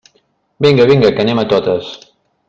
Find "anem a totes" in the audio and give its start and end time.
1.25-1.91